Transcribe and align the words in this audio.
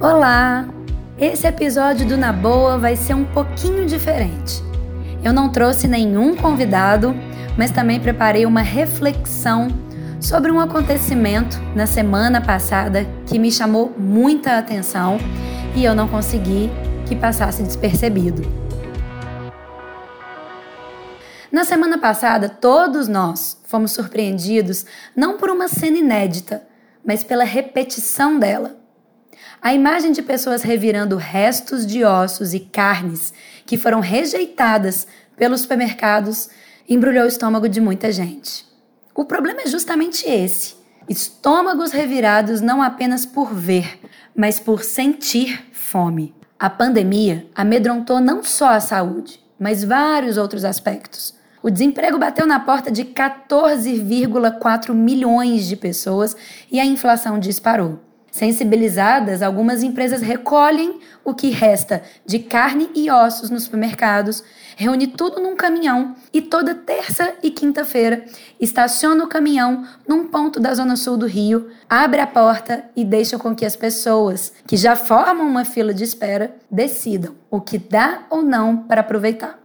Olá! 0.00 0.66
Esse 1.18 1.46
episódio 1.46 2.08
do 2.08 2.16
Na 2.16 2.32
Boa 2.32 2.78
vai 2.78 2.96
ser 2.96 3.12
um 3.12 3.26
pouquinho 3.26 3.84
diferente. 3.84 4.62
Eu 5.22 5.30
não 5.30 5.52
trouxe 5.52 5.86
nenhum 5.86 6.34
convidado, 6.34 7.14
mas 7.54 7.70
também 7.70 8.00
preparei 8.00 8.46
uma 8.46 8.62
reflexão 8.62 9.68
sobre 10.18 10.50
um 10.50 10.58
acontecimento 10.58 11.60
na 11.76 11.86
semana 11.86 12.40
passada 12.40 13.06
que 13.26 13.38
me 13.38 13.52
chamou 13.52 13.94
muita 13.98 14.56
atenção 14.56 15.18
e 15.76 15.84
eu 15.84 15.94
não 15.94 16.08
consegui 16.08 16.70
que 17.06 17.14
passasse 17.14 17.62
despercebido. 17.62 18.40
Na 21.52 21.62
semana 21.62 21.98
passada, 21.98 22.48
todos 22.48 23.06
nós 23.06 23.60
fomos 23.64 23.92
surpreendidos 23.92 24.86
não 25.14 25.36
por 25.36 25.50
uma 25.50 25.68
cena 25.68 25.98
inédita, 25.98 26.62
mas 27.04 27.22
pela 27.22 27.44
repetição 27.44 28.38
dela. 28.38 28.79
A 29.62 29.74
imagem 29.74 30.10
de 30.12 30.22
pessoas 30.22 30.62
revirando 30.62 31.16
restos 31.16 31.86
de 31.86 32.02
ossos 32.02 32.54
e 32.54 32.60
carnes 32.60 33.34
que 33.66 33.76
foram 33.76 34.00
rejeitadas 34.00 35.06
pelos 35.36 35.60
supermercados 35.60 36.48
embrulhou 36.88 37.24
o 37.24 37.28
estômago 37.28 37.68
de 37.68 37.78
muita 37.78 38.10
gente. 38.10 38.64
O 39.14 39.22
problema 39.26 39.60
é 39.60 39.66
justamente 39.66 40.26
esse: 40.26 40.76
estômagos 41.06 41.92
revirados 41.92 42.62
não 42.62 42.82
apenas 42.82 43.26
por 43.26 43.52
ver, 43.52 44.00
mas 44.34 44.58
por 44.58 44.82
sentir 44.82 45.62
fome. 45.72 46.34
A 46.58 46.70
pandemia 46.70 47.46
amedrontou 47.54 48.18
não 48.18 48.42
só 48.42 48.70
a 48.70 48.80
saúde, 48.80 49.44
mas 49.58 49.84
vários 49.84 50.38
outros 50.38 50.64
aspectos. 50.64 51.34
O 51.62 51.68
desemprego 51.70 52.18
bateu 52.18 52.46
na 52.46 52.60
porta 52.60 52.90
de 52.90 53.04
14,4 53.04 54.94
milhões 54.94 55.66
de 55.66 55.76
pessoas 55.76 56.34
e 56.72 56.80
a 56.80 56.86
inflação 56.86 57.38
disparou. 57.38 58.09
Sensibilizadas, 58.30 59.42
algumas 59.42 59.82
empresas 59.82 60.20
recolhem 60.20 61.00
o 61.24 61.34
que 61.34 61.50
resta 61.50 62.02
de 62.24 62.38
carne 62.38 62.88
e 62.94 63.10
ossos 63.10 63.50
nos 63.50 63.64
supermercados, 63.64 64.42
reúne 64.76 65.08
tudo 65.08 65.40
num 65.40 65.56
caminhão 65.56 66.14
e 66.32 66.40
toda 66.40 66.74
terça 66.74 67.34
e 67.42 67.50
quinta-feira 67.50 68.24
estaciona 68.60 69.24
o 69.24 69.28
caminhão 69.28 69.84
num 70.06 70.28
ponto 70.28 70.60
da 70.60 70.72
zona 70.72 70.96
sul 70.96 71.16
do 71.16 71.26
Rio, 71.26 71.70
abre 71.88 72.20
a 72.20 72.26
porta 72.26 72.84
e 72.94 73.04
deixa 73.04 73.36
com 73.36 73.54
que 73.54 73.66
as 73.66 73.74
pessoas 73.74 74.52
que 74.66 74.76
já 74.76 74.94
formam 74.94 75.46
uma 75.46 75.64
fila 75.64 75.92
de 75.92 76.04
espera 76.04 76.54
decidam 76.70 77.34
o 77.50 77.60
que 77.60 77.78
dá 77.78 78.26
ou 78.30 78.42
não 78.42 78.76
para 78.76 79.00
aproveitar. 79.00 79.58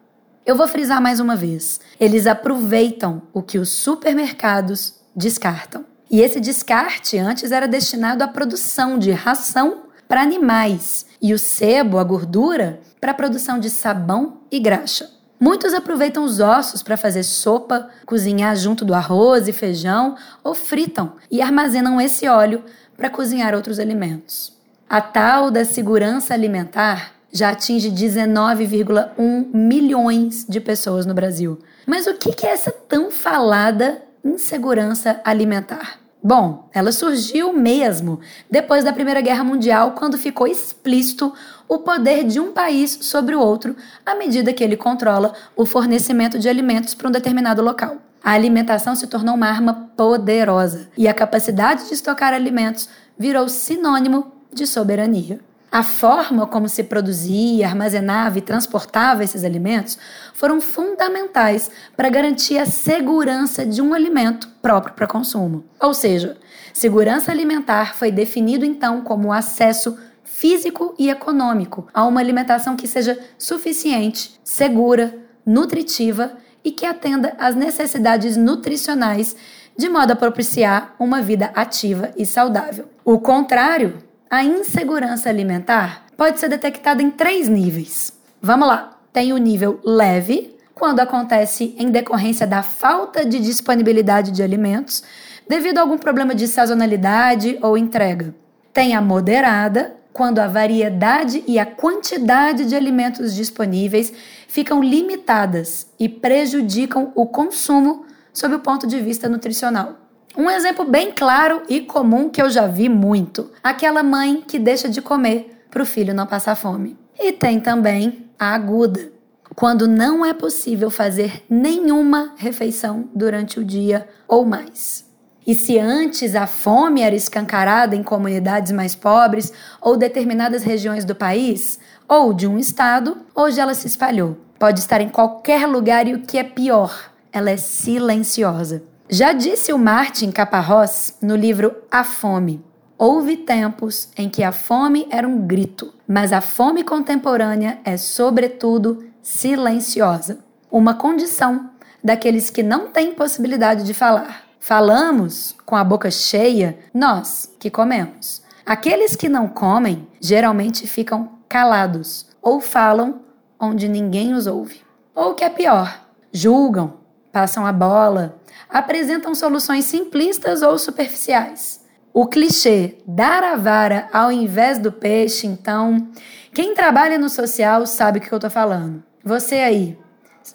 Eu 0.46 0.56
vou 0.56 0.68
frisar 0.68 1.02
mais 1.02 1.20
uma 1.20 1.36
vez: 1.36 1.80
eles 2.00 2.28
aproveitam 2.28 3.24
o 3.34 3.42
que 3.42 3.58
os 3.58 3.70
supermercados 3.70 4.96
descartam. 5.16 5.86
E 6.10 6.22
esse 6.22 6.40
descarte 6.40 7.18
antes 7.18 7.52
era 7.52 7.68
destinado 7.68 8.24
à 8.24 8.28
produção 8.28 8.98
de 8.98 9.12
ração 9.12 9.84
para 10.08 10.22
animais 10.22 11.06
e 11.22 11.34
o 11.34 11.40
sebo, 11.40 11.98
a 11.98 12.04
gordura, 12.04 12.80
para 13.02 13.12
a 13.12 13.16
produção 13.16 13.60
de 13.60 13.70
sabão 13.70 14.42
e 14.52 14.60
graxa. 14.60 15.10
Muitos 15.40 15.74
aproveitam 15.74 16.24
os 16.24 16.40
ossos 16.40 16.82
para 16.82 16.96
fazer 16.96 17.24
sopa, 17.24 17.90
cozinhar 18.06 18.56
junto 18.56 18.86
do 18.86 18.94
arroz 18.94 19.48
e 19.48 19.54
feijão 19.54 20.16
ou 20.44 20.54
fritam 20.54 21.14
e 21.30 21.42
armazenam 21.42 22.00
esse 22.00 22.28
óleo 22.28 22.64
para 22.96 23.10
cozinhar 23.10 23.54
outros 23.54 23.80
alimentos. 23.80 24.54
A 24.90 25.02
tal 25.02 25.52
da 25.52 25.66
segurança 25.66 26.34
alimentar 26.34 27.14
já 27.32 27.50
atinge 27.50 27.92
19,1 27.92 29.48
milhões 29.54 30.46
de 30.48 30.62
pessoas 30.62 31.06
no 31.06 31.14
Brasil. 31.14 31.60
Mas 31.86 32.08
o 32.08 32.14
que 32.14 32.46
é 32.46 32.52
essa 32.52 32.72
tão 32.72 33.12
falada 33.12 34.02
insegurança 34.26 35.22
alimentar? 35.24 36.00
Bom, 36.22 36.68
ela 36.74 36.92
surgiu 36.92 37.54
mesmo 37.54 38.20
depois 38.50 38.84
da 38.84 38.92
Primeira 38.92 39.22
Guerra 39.22 39.44
Mundial, 39.44 39.92
quando 39.92 40.18
ficou 40.18 40.48
explícito 40.48 41.32
o 41.68 41.78
poder 41.78 42.24
de 42.24 42.40
um 42.40 42.52
país 42.52 42.98
sobre 43.02 43.36
o 43.36 43.40
outro 43.40 43.76
à 44.04 44.16
medida 44.16 44.52
que 44.52 44.64
ele 44.64 44.76
controla 44.76 45.34
o 45.56 45.68
fornecimento 45.68 46.40
de 46.40 46.50
alimentos 46.50 46.96
para 46.96 47.08
um 47.08 47.12
determinado 47.12 47.62
local. 47.62 47.98
A 48.24 48.32
alimentação 48.32 48.96
se 48.96 49.06
tornou 49.06 49.36
uma 49.36 49.48
arma 49.48 49.92
poderosa 49.96 50.90
e 50.98 51.08
a 51.08 51.14
capacidade 51.14 51.88
de 51.88 51.94
estocar 51.94 52.34
alimentos 52.34 52.90
virou 53.20 53.48
sinônimo 53.48 54.32
de 54.52 54.66
soberania. 54.66 55.40
A 55.76 55.84
forma 55.84 56.48
como 56.48 56.70
se 56.70 56.84
produzia, 56.84 57.68
armazenava 57.68 58.38
e 58.38 58.42
transportava 58.42 59.26
esses 59.26 59.44
alimentos 59.44 59.98
foram 60.34 60.62
fundamentais 60.62 61.70
para 61.98 62.08
garantir 62.08 62.58
a 62.58 62.66
segurança 62.66 63.66
de 63.66 63.82
um 63.82 63.94
alimento 63.94 64.48
próprio 64.62 64.96
para 64.96 65.06
consumo. 65.06 65.66
Ou 65.78 65.94
seja, 65.94 66.38
segurança 66.74 67.30
alimentar 67.30 67.94
foi 67.94 68.10
definido 68.10 68.64
então 68.64 69.02
como 69.02 69.28
o 69.28 69.34
acesso 69.34 69.98
físico 70.24 70.96
e 70.98 71.10
econômico 71.10 71.90
a 71.94 72.06
uma 72.06 72.22
alimentação 72.22 72.78
que 72.78 72.88
seja 72.88 73.20
suficiente, 73.38 74.40
segura, 74.46 75.14
nutritiva 75.46 76.38
e 76.64 76.72
que 76.72 76.86
atenda 76.86 77.36
às 77.38 77.54
necessidades 77.54 78.38
nutricionais 78.38 79.36
de 79.78 79.90
modo 79.90 80.12
a 80.12 80.16
propiciar 80.16 80.96
uma 80.98 81.22
vida 81.22 81.52
ativa 81.54 82.12
e 82.16 82.26
saudável. 82.26 82.86
O 83.04 83.20
contrário 83.20 84.05
a 84.30 84.44
insegurança 84.44 85.30
alimentar 85.30 86.06
pode 86.18 86.40
ser 86.40 86.50
detectada 86.50 87.02
em 87.02 87.12
três 87.12 87.48
níveis. 87.48 88.14
Vamos 88.42 88.68
lá. 88.68 88.98
Tem 89.14 89.32
o 89.32 89.38
nível 89.38 89.80
leve, 89.84 90.56
quando 90.74 91.00
acontece 91.00 91.74
em 91.78 91.90
decorrência 91.90 92.46
da 92.46 92.62
falta 92.62 93.26
de 93.26 93.40
disponibilidade 93.40 94.32
de 94.32 94.44
alimentos 94.44 95.04
devido 95.48 95.78
a 95.78 95.82
algum 95.82 95.98
problema 95.98 96.36
de 96.36 96.48
sazonalidade 96.48 97.58
ou 97.62 97.78
entrega. 97.78 98.36
Tem 98.74 98.94
a 98.94 99.02
moderada, 99.02 99.96
quando 100.12 100.40
a 100.40 100.48
variedade 100.48 101.44
e 101.48 101.60
a 101.60 101.66
quantidade 101.66 102.66
de 102.66 102.76
alimentos 102.76 103.34
disponíveis 103.34 104.14
ficam 104.48 104.82
limitadas 104.84 105.88
e 106.00 106.10
prejudicam 106.10 107.12
o 107.16 107.26
consumo 107.26 108.06
sob 108.34 108.56
o 108.56 108.60
ponto 108.60 108.86
de 108.88 109.00
vista 109.00 109.30
nutricional. 109.30 110.05
Um 110.38 110.50
exemplo 110.50 110.84
bem 110.84 111.14
claro 111.14 111.62
e 111.70 111.80
comum 111.80 112.30
que 112.30 112.42
eu 112.42 112.50
já 112.50 112.68
vi 112.68 112.90
muito: 112.90 113.52
aquela 113.64 114.04
mãe 114.04 114.44
que 114.46 114.60
deixa 114.60 114.90
de 114.90 115.02
comer 115.02 115.66
para 115.72 115.82
o 115.82 115.86
filho 115.86 116.14
não 116.14 116.28
passar 116.28 116.56
fome. 116.56 116.98
E 117.18 117.32
tem 117.32 117.60
também 117.60 118.30
a 118.38 118.54
aguda, 118.54 119.12
quando 119.56 119.88
não 119.88 120.26
é 120.26 120.34
possível 120.34 120.90
fazer 120.90 121.44
nenhuma 121.50 122.34
refeição 122.36 123.10
durante 123.16 123.60
o 123.60 123.64
dia 123.64 124.08
ou 124.28 124.46
mais. 124.46 125.06
E 125.48 125.56
se 125.56 125.80
antes 125.80 126.36
a 126.36 126.48
fome 126.48 127.02
era 127.02 127.16
escancarada 127.16 127.96
em 127.96 128.04
comunidades 128.04 128.72
mais 128.72 128.96
pobres 128.96 129.54
ou 129.80 129.96
determinadas 129.96 130.64
regiões 130.64 131.06
do 131.06 131.16
país, 131.16 131.80
ou 132.10 132.34
de 132.34 132.48
um 132.48 132.58
estado, 132.58 133.18
hoje 133.34 133.60
ela 133.60 133.74
se 133.74 133.88
espalhou. 133.88 134.38
Pode 134.60 134.80
estar 134.80 135.00
em 135.00 135.10
qualquer 135.10 135.68
lugar 135.68 136.08
e 136.08 136.14
o 136.14 136.22
que 136.22 136.38
é 136.38 136.44
pior, 136.44 137.12
ela 137.32 137.52
é 137.52 137.58
silenciosa. 137.58 138.95
Já 139.08 139.34
disse 139.34 139.72
o 139.72 139.78
Martin 139.78 140.32
Caparrós 140.32 141.16
no 141.22 141.36
livro 141.36 141.76
A 141.92 142.04
Fome: 142.04 142.66
Houve 142.98 143.38
tempos 143.38 144.10
em 144.18 144.28
que 144.28 144.42
a 144.42 144.52
fome 144.52 145.08
era 145.12 145.28
um 145.28 145.46
grito, 145.46 145.94
mas 146.08 146.34
a 146.34 146.42
fome 146.42 146.84
contemporânea 146.84 147.78
é, 147.84 147.98
sobretudo, 147.98 149.06
silenciosa 149.22 150.40
uma 150.72 150.96
condição 150.96 151.70
daqueles 152.04 152.50
que 152.50 152.64
não 152.64 152.88
têm 152.88 153.14
possibilidade 153.14 153.84
de 153.84 153.94
falar. 153.94 154.44
Falamos 154.60 155.56
com 155.66 155.76
a 155.76 155.84
boca 155.84 156.10
cheia, 156.10 156.80
nós 156.92 157.54
que 157.60 157.70
comemos. 157.70 158.42
Aqueles 158.66 159.16
que 159.16 159.30
não 159.30 159.48
comem 159.48 160.08
geralmente 160.20 160.88
ficam 160.88 161.30
calados 161.48 162.26
ou 162.42 162.60
falam 162.60 163.22
onde 163.60 163.88
ninguém 163.88 164.34
os 164.34 164.48
ouve. 164.48 164.82
Ou 165.14 165.32
o 165.32 165.34
que 165.36 165.44
é 165.44 165.50
pior, 165.50 166.02
julgam, 166.32 167.05
passam 167.36 167.66
a 167.66 167.74
bola, 167.74 168.38
apresentam 168.70 169.36
soluções 169.36 169.84
simplistas 169.84 170.62
ou 170.62 170.80
superficiais. 170.80 171.82
O 172.14 172.28
clichê 172.28 172.96
dar 173.06 173.44
a 173.44 173.58
vara 173.58 174.08
ao 174.14 174.32
invés 174.32 174.80
do 174.80 174.90
peixe, 174.90 175.46
então, 175.46 176.08
quem 176.54 176.74
trabalha 176.74 177.18
no 177.18 177.28
social 177.28 177.86
sabe 177.86 178.20
o 178.20 178.22
que 178.22 178.32
eu 178.32 178.38
estou 178.38 178.50
falando. 178.50 179.04
Você 179.22 179.56
aí, 179.56 180.00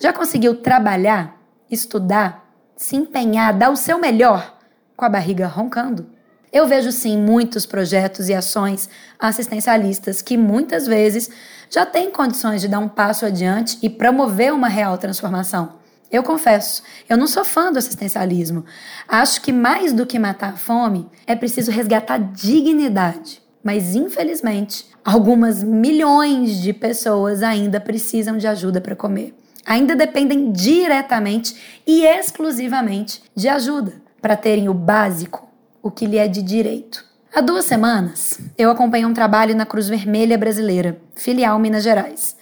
já 0.00 0.10
conseguiu 0.10 0.54
trabalhar, 0.54 1.36
estudar, 1.70 2.50
se 2.74 2.96
empenhar, 2.96 3.52
dar 3.52 3.68
o 3.68 3.76
seu 3.76 3.98
melhor 3.98 4.56
com 4.96 5.04
a 5.04 5.10
barriga 5.10 5.46
roncando? 5.46 6.06
Eu 6.50 6.66
vejo 6.66 6.90
sim 6.90 7.18
muitos 7.18 7.66
projetos 7.66 8.30
e 8.30 8.34
ações 8.34 8.88
assistencialistas 9.18 10.22
que 10.22 10.34
muitas 10.34 10.86
vezes 10.86 11.28
já 11.68 11.84
têm 11.84 12.10
condições 12.10 12.62
de 12.62 12.68
dar 12.68 12.78
um 12.78 12.88
passo 12.88 13.26
adiante 13.26 13.78
e 13.82 13.90
promover 13.90 14.50
uma 14.54 14.66
real 14.66 14.96
transformação. 14.96 15.78
Eu 16.10 16.24
confesso, 16.24 16.82
eu 17.08 17.16
não 17.16 17.28
sou 17.28 17.44
fã 17.44 17.70
do 17.70 17.78
assistencialismo. 17.78 18.64
Acho 19.06 19.40
que 19.40 19.52
mais 19.52 19.92
do 19.92 20.04
que 20.04 20.18
matar 20.18 20.54
a 20.54 20.56
fome, 20.56 21.08
é 21.26 21.36
preciso 21.36 21.70
resgatar 21.70 22.18
dignidade. 22.18 23.40
Mas, 23.62 23.94
infelizmente, 23.94 24.86
algumas 25.04 25.62
milhões 25.62 26.60
de 26.60 26.72
pessoas 26.72 27.42
ainda 27.42 27.78
precisam 27.78 28.36
de 28.36 28.46
ajuda 28.46 28.80
para 28.80 28.96
comer. 28.96 29.34
Ainda 29.64 29.94
dependem 29.94 30.50
diretamente 30.50 31.54
e 31.86 32.04
exclusivamente 32.04 33.22
de 33.36 33.48
ajuda 33.48 33.92
para 34.20 34.36
terem 34.36 34.68
o 34.68 34.74
básico, 34.74 35.48
o 35.82 35.90
que 35.90 36.06
lhe 36.06 36.18
é 36.18 36.26
de 36.26 36.42
direito. 36.42 37.04
Há 37.32 37.40
duas 37.40 37.66
semanas, 37.66 38.40
eu 38.58 38.70
acompanhei 38.70 39.06
um 39.06 39.14
trabalho 39.14 39.54
na 39.54 39.64
Cruz 39.64 39.88
Vermelha 39.88 40.36
Brasileira, 40.36 41.00
filial 41.14 41.58
Minas 41.60 41.84
Gerais. 41.84 42.36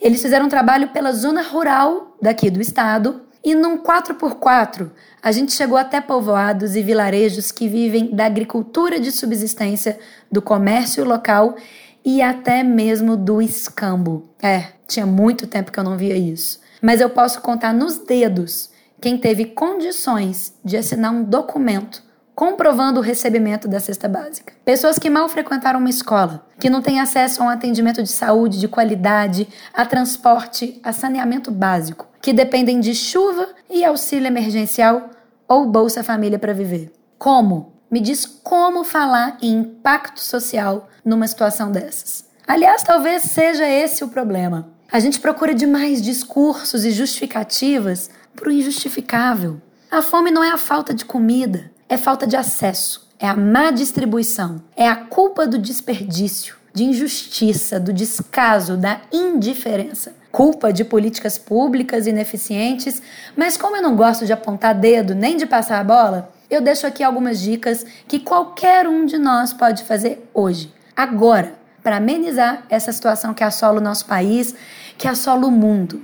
Eles 0.00 0.22
fizeram 0.22 0.46
um 0.46 0.48
trabalho 0.48 0.88
pela 0.88 1.12
zona 1.12 1.42
rural 1.42 2.16
daqui 2.20 2.50
do 2.50 2.60
estado 2.60 3.22
e 3.44 3.54
num 3.54 3.78
4x4 3.78 4.90
a 5.22 5.32
gente 5.32 5.52
chegou 5.52 5.76
até 5.76 6.00
povoados 6.00 6.74
e 6.74 6.82
vilarejos 6.82 7.52
que 7.52 7.68
vivem 7.68 8.14
da 8.14 8.24
agricultura 8.24 8.98
de 8.98 9.12
subsistência, 9.12 9.98
do 10.30 10.40
comércio 10.40 11.04
local 11.04 11.56
e 12.04 12.22
até 12.22 12.62
mesmo 12.62 13.16
do 13.16 13.42
escambo. 13.42 14.30
É, 14.42 14.68
tinha 14.88 15.04
muito 15.04 15.46
tempo 15.46 15.70
que 15.70 15.78
eu 15.78 15.84
não 15.84 15.96
via 15.96 16.16
isso. 16.16 16.60
Mas 16.80 17.00
eu 17.00 17.10
posso 17.10 17.42
contar 17.42 17.74
nos 17.74 17.98
dedos 17.98 18.70
quem 19.00 19.18
teve 19.18 19.46
condições 19.46 20.54
de 20.64 20.76
assinar 20.76 21.12
um 21.12 21.22
documento 21.22 22.02
comprovando 22.34 23.00
o 23.00 23.02
recebimento 23.02 23.68
da 23.68 23.80
cesta 23.80 24.08
básica. 24.08 24.52
Pessoas 24.64 24.98
que 24.98 25.10
mal 25.10 25.28
frequentaram 25.28 25.78
uma 25.78 25.90
escola, 25.90 26.46
que 26.58 26.70
não 26.70 26.82
têm 26.82 27.00
acesso 27.00 27.42
a 27.42 27.46
um 27.46 27.48
atendimento 27.48 28.02
de 28.02 28.08
saúde 28.08 28.58
de 28.58 28.68
qualidade, 28.68 29.48
a 29.74 29.84
transporte, 29.84 30.80
a 30.82 30.92
saneamento 30.92 31.50
básico, 31.50 32.08
que 32.20 32.32
dependem 32.32 32.80
de 32.80 32.94
chuva 32.94 33.48
e 33.68 33.84
auxílio 33.84 34.26
emergencial 34.26 35.10
ou 35.46 35.66
Bolsa 35.66 36.02
Família 36.02 36.38
para 36.38 36.54
viver. 36.54 36.92
Como? 37.18 37.72
Me 37.90 38.00
diz 38.00 38.24
como 38.24 38.84
falar 38.84 39.36
em 39.42 39.52
impacto 39.52 40.20
social 40.20 40.88
numa 41.04 41.26
situação 41.26 41.72
dessas. 41.72 42.24
Aliás, 42.46 42.82
talvez 42.82 43.24
seja 43.24 43.68
esse 43.68 44.04
o 44.04 44.08
problema. 44.08 44.68
A 44.92 44.98
gente 44.98 45.20
procura 45.20 45.54
demais 45.54 46.00
discursos 46.00 46.84
e 46.84 46.90
justificativas 46.90 48.10
para 48.34 48.48
o 48.48 48.52
injustificável. 48.52 49.60
A 49.90 50.02
fome 50.02 50.30
não 50.30 50.42
é 50.42 50.50
a 50.50 50.56
falta 50.56 50.94
de 50.94 51.04
comida, 51.04 51.70
é 51.90 51.96
falta 51.96 52.24
de 52.24 52.36
acesso, 52.36 53.04
é 53.18 53.26
a 53.26 53.34
má 53.34 53.72
distribuição, 53.72 54.62
é 54.76 54.86
a 54.88 54.94
culpa 54.94 55.44
do 55.44 55.58
desperdício, 55.58 56.54
de 56.72 56.84
injustiça, 56.84 57.80
do 57.80 57.92
descaso, 57.92 58.76
da 58.76 59.00
indiferença. 59.12 60.14
Culpa 60.30 60.72
de 60.72 60.84
políticas 60.84 61.36
públicas 61.36 62.06
ineficientes, 62.06 63.02
mas 63.36 63.56
como 63.56 63.74
eu 63.74 63.82
não 63.82 63.96
gosto 63.96 64.24
de 64.24 64.32
apontar 64.32 64.72
dedo 64.72 65.16
nem 65.16 65.36
de 65.36 65.44
passar 65.44 65.80
a 65.80 65.84
bola, 65.84 66.30
eu 66.48 66.60
deixo 66.60 66.86
aqui 66.86 67.02
algumas 67.02 67.40
dicas 67.40 67.84
que 68.06 68.20
qualquer 68.20 68.86
um 68.86 69.04
de 69.04 69.18
nós 69.18 69.52
pode 69.52 69.82
fazer 69.82 70.30
hoje, 70.32 70.72
agora, 70.96 71.54
para 71.82 71.96
amenizar 71.96 72.62
essa 72.70 72.92
situação 72.92 73.34
que 73.34 73.42
assola 73.42 73.80
o 73.80 73.82
nosso 73.82 74.06
país, 74.06 74.54
que 74.96 75.08
assola 75.08 75.48
o 75.48 75.50
mundo. 75.50 76.00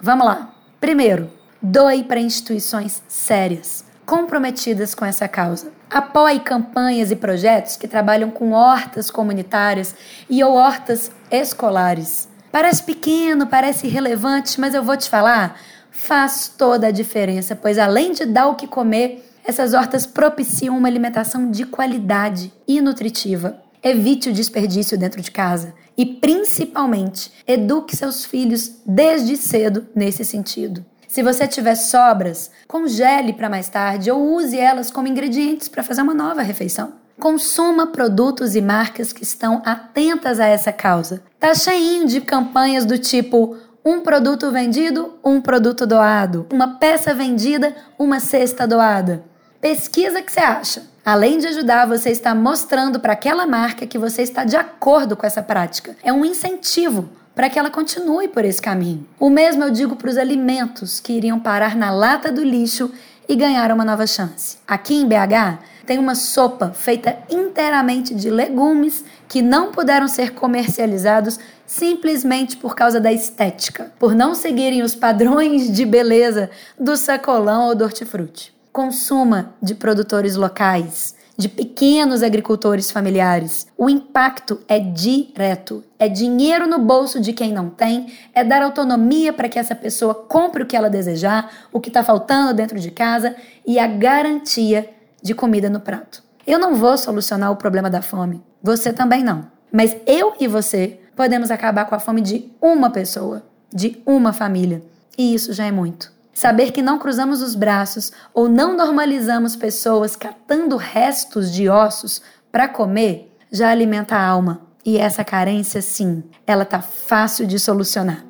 Vamos 0.00 0.26
lá. 0.26 0.52
Primeiro, 0.80 1.30
doe 1.62 2.02
para 2.02 2.18
instituições 2.18 3.00
sérias 3.06 3.86
comprometidas 4.08 4.94
com 4.94 5.04
essa 5.04 5.28
causa. 5.28 5.70
Apoie 5.90 6.40
campanhas 6.40 7.10
e 7.10 7.16
projetos 7.16 7.76
que 7.76 7.86
trabalham 7.86 8.30
com 8.30 8.52
hortas 8.52 9.10
comunitárias 9.10 9.94
e 10.30 10.42
ou 10.42 10.54
hortas 10.54 11.10
escolares. 11.30 12.26
Parece 12.50 12.82
pequeno, 12.84 13.46
parece 13.46 13.86
irrelevante, 13.86 14.58
mas 14.58 14.72
eu 14.72 14.82
vou 14.82 14.96
te 14.96 15.10
falar, 15.10 15.60
faz 15.90 16.50
toda 16.56 16.86
a 16.86 16.90
diferença, 16.90 17.54
pois 17.54 17.78
além 17.78 18.12
de 18.12 18.24
dar 18.24 18.46
o 18.46 18.54
que 18.54 18.66
comer, 18.66 19.30
essas 19.44 19.74
hortas 19.74 20.06
propiciam 20.06 20.78
uma 20.78 20.88
alimentação 20.88 21.50
de 21.50 21.66
qualidade 21.66 22.50
e 22.66 22.80
nutritiva. 22.80 23.62
Evite 23.82 24.30
o 24.30 24.32
desperdício 24.32 24.96
dentro 24.96 25.20
de 25.20 25.30
casa 25.30 25.74
e, 25.98 26.06
principalmente, 26.06 27.30
eduque 27.46 27.94
seus 27.94 28.24
filhos 28.24 28.72
desde 28.86 29.36
cedo 29.36 29.86
nesse 29.94 30.24
sentido. 30.24 30.82
Se 31.18 31.22
você 31.24 31.48
tiver 31.48 31.74
sobras, 31.74 32.48
congele 32.68 33.32
para 33.32 33.50
mais 33.50 33.68
tarde 33.68 34.08
ou 34.08 34.36
use 34.36 34.56
elas 34.56 34.88
como 34.88 35.08
ingredientes 35.08 35.66
para 35.66 35.82
fazer 35.82 36.00
uma 36.00 36.14
nova 36.14 36.42
refeição. 36.42 36.92
Consuma 37.18 37.88
produtos 37.88 38.54
e 38.54 38.60
marcas 38.62 39.12
que 39.12 39.24
estão 39.24 39.60
atentas 39.64 40.38
a 40.38 40.46
essa 40.46 40.72
causa. 40.72 41.20
Tá 41.40 41.52
cheinho 41.56 42.06
de 42.06 42.20
campanhas 42.20 42.84
do 42.84 42.96
tipo 42.96 43.56
um 43.84 44.00
produto 44.00 44.52
vendido, 44.52 45.18
um 45.24 45.40
produto 45.40 45.88
doado, 45.88 46.46
uma 46.52 46.78
peça 46.78 47.12
vendida, 47.12 47.74
uma 47.98 48.20
cesta 48.20 48.64
doada. 48.64 49.24
Pesquisa 49.60 50.20
o 50.20 50.22
que 50.22 50.30
você 50.30 50.38
acha. 50.38 50.82
Além 51.04 51.38
de 51.38 51.48
ajudar, 51.48 51.88
você 51.88 52.10
está 52.10 52.32
mostrando 52.32 53.00
para 53.00 53.14
aquela 53.14 53.44
marca 53.44 53.88
que 53.88 53.98
você 53.98 54.22
está 54.22 54.44
de 54.44 54.54
acordo 54.54 55.16
com 55.16 55.26
essa 55.26 55.42
prática. 55.42 55.96
É 56.00 56.12
um 56.12 56.24
incentivo 56.24 57.08
para 57.38 57.48
que 57.48 57.56
ela 57.56 57.70
continue 57.70 58.26
por 58.26 58.44
esse 58.44 58.60
caminho. 58.60 59.06
O 59.16 59.30
mesmo 59.30 59.62
eu 59.62 59.70
digo 59.70 59.94
para 59.94 60.10
os 60.10 60.18
alimentos 60.18 60.98
que 60.98 61.12
iriam 61.12 61.38
parar 61.38 61.76
na 61.76 61.88
lata 61.88 62.32
do 62.32 62.42
lixo 62.42 62.90
e 63.28 63.36
ganhar 63.36 63.70
uma 63.70 63.84
nova 63.84 64.08
chance. 64.08 64.56
Aqui 64.66 64.96
em 64.96 65.06
BH 65.06 65.60
tem 65.86 66.00
uma 66.00 66.16
sopa 66.16 66.72
feita 66.72 67.16
inteiramente 67.30 68.12
de 68.12 68.28
legumes 68.28 69.04
que 69.28 69.40
não 69.40 69.70
puderam 69.70 70.08
ser 70.08 70.34
comercializados 70.34 71.38
simplesmente 71.64 72.56
por 72.56 72.74
causa 72.74 72.98
da 72.98 73.12
estética, 73.12 73.92
por 74.00 74.16
não 74.16 74.34
seguirem 74.34 74.82
os 74.82 74.96
padrões 74.96 75.70
de 75.70 75.86
beleza 75.86 76.50
do 76.76 76.96
sacolão 76.96 77.68
ou 77.68 77.74
do 77.76 77.84
hortifruti. 77.84 78.52
Consuma 78.72 79.54
de 79.62 79.76
produtores 79.76 80.34
locais 80.34 81.14
de 81.38 81.48
pequenos 81.48 82.24
agricultores 82.24 82.90
familiares. 82.90 83.68
O 83.78 83.88
impacto 83.88 84.60
é 84.66 84.80
direto. 84.80 85.84
É 85.96 86.08
dinheiro 86.08 86.66
no 86.66 86.80
bolso 86.80 87.20
de 87.20 87.32
quem 87.32 87.52
não 87.52 87.70
tem, 87.70 88.12
é 88.34 88.42
dar 88.42 88.60
autonomia 88.60 89.32
para 89.32 89.48
que 89.48 89.58
essa 89.58 89.74
pessoa 89.74 90.14
compre 90.14 90.64
o 90.64 90.66
que 90.66 90.76
ela 90.76 90.90
desejar, 90.90 91.68
o 91.72 91.78
que 91.78 91.90
está 91.90 92.02
faltando 92.02 92.52
dentro 92.52 92.80
de 92.80 92.90
casa 92.90 93.36
e 93.64 93.78
a 93.78 93.86
garantia 93.86 94.90
de 95.22 95.32
comida 95.32 95.70
no 95.70 95.78
prato. 95.78 96.24
Eu 96.44 96.58
não 96.58 96.74
vou 96.74 96.98
solucionar 96.98 97.52
o 97.52 97.56
problema 97.56 97.88
da 97.88 98.02
fome, 98.02 98.42
você 98.60 98.92
também 98.92 99.22
não. 99.22 99.46
Mas 99.70 99.96
eu 100.06 100.34
e 100.40 100.48
você 100.48 100.98
podemos 101.14 101.52
acabar 101.52 101.84
com 101.84 101.94
a 101.94 102.00
fome 102.00 102.20
de 102.20 102.50
uma 102.60 102.90
pessoa, 102.90 103.44
de 103.72 104.02
uma 104.04 104.32
família. 104.32 104.82
E 105.16 105.34
isso 105.34 105.52
já 105.52 105.66
é 105.66 105.70
muito. 105.70 106.17
Saber 106.38 106.70
que 106.70 106.80
não 106.80 107.00
cruzamos 107.00 107.42
os 107.42 107.56
braços 107.56 108.12
ou 108.32 108.48
não 108.48 108.76
normalizamos 108.76 109.56
pessoas 109.56 110.14
catando 110.14 110.76
restos 110.76 111.52
de 111.52 111.68
ossos 111.68 112.22
para 112.52 112.68
comer 112.68 113.36
já 113.50 113.70
alimenta 113.70 114.14
a 114.14 114.24
alma. 114.24 114.60
E 114.86 114.98
essa 114.98 115.24
carência, 115.24 115.82
sim, 115.82 116.22
ela 116.46 116.64
tá 116.64 116.80
fácil 116.80 117.44
de 117.44 117.58
solucionar. 117.58 118.24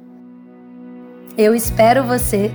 Eu 1.36 1.54
espero 1.54 2.02
você 2.02 2.50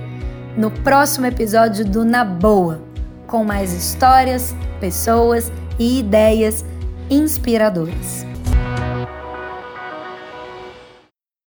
no 0.56 0.72
próximo 0.72 1.26
episódio 1.26 1.84
do 1.84 2.04
Na 2.04 2.24
Boa, 2.24 2.82
com 3.28 3.44
mais 3.44 3.72
histórias, 3.72 4.56
pessoas 4.80 5.52
e 5.78 6.00
ideias 6.00 6.64
inspiradoras. 7.08 8.33